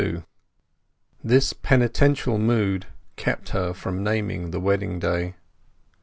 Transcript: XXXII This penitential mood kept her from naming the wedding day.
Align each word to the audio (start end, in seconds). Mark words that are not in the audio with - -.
XXXII 0.01 0.23
This 1.23 1.53
penitential 1.53 2.39
mood 2.39 2.87
kept 3.17 3.49
her 3.49 3.71
from 3.71 4.03
naming 4.03 4.49
the 4.49 4.59
wedding 4.59 4.97
day. 4.97 5.35